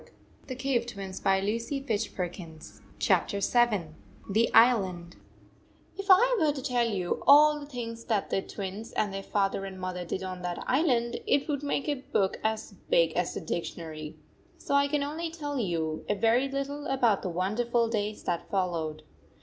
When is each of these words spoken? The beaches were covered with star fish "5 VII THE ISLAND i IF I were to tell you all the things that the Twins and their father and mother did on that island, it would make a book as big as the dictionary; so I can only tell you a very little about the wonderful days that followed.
The 0.47 0.55
beaches 0.55 0.95
were 0.95 1.03
covered 1.03 1.09
with 1.09 1.15
star 1.15 1.41
fish 3.27 3.49
"5 3.51 3.69
VII 3.69 3.87
THE 4.31 4.49
ISLAND 4.51 5.15
i 5.15 5.99
IF 5.99 6.07
I 6.09 6.37
were 6.41 6.51
to 6.51 6.61
tell 6.63 6.87
you 6.89 7.21
all 7.27 7.59
the 7.59 7.67
things 7.67 8.05
that 8.05 8.31
the 8.31 8.41
Twins 8.41 8.93
and 8.93 9.13
their 9.13 9.21
father 9.21 9.63
and 9.63 9.79
mother 9.79 10.03
did 10.03 10.23
on 10.23 10.41
that 10.41 10.63
island, 10.65 11.19
it 11.27 11.47
would 11.47 11.61
make 11.61 11.87
a 11.87 12.01
book 12.11 12.39
as 12.43 12.73
big 12.89 13.11
as 13.13 13.35
the 13.35 13.41
dictionary; 13.41 14.17
so 14.57 14.73
I 14.73 14.87
can 14.87 15.03
only 15.03 15.29
tell 15.29 15.59
you 15.59 16.03
a 16.09 16.15
very 16.15 16.49
little 16.49 16.87
about 16.87 17.21
the 17.21 17.29
wonderful 17.29 17.87
days 17.87 18.23
that 18.23 18.49
followed. 18.49 19.03